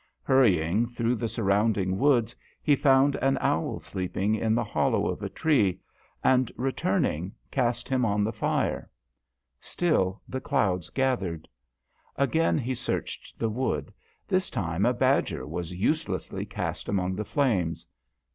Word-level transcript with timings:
Hurrying 0.23 0.87
through 0.87 1.13
the 1.13 1.27
surrounding 1.27 1.99
woods 1.99 2.35
he 2.63 2.75
found 2.75 3.13
an 3.17 3.37
owl 3.39 3.77
sleeping 3.79 4.33
in 4.33 4.55
the 4.55 4.63
hollow 4.63 5.07
of 5.07 5.21
a 5.21 5.29
tree, 5.29 5.79
and 6.23 6.51
returning 6.55 7.35
cast 7.51 7.87
him 7.87 8.01
DHOYA. 8.01 8.07
on 8.07 8.23
the 8.23 8.33
fire. 8.33 8.89
Still 9.59 10.19
the 10.27 10.41
clouds 10.41 10.89
gathered. 10.89 11.47
Again 12.15 12.57
he 12.57 12.73
searched 12.73 13.37
the 13.37 13.49
woods. 13.49 13.91
This 14.27 14.49
time 14.49 14.87
a 14.87 14.93
badger 14.95 15.45
was 15.45 15.71
uselessly 15.71 16.47
cast 16.47 16.89
among 16.89 17.13
the 17.15 17.23
flames. 17.23 17.85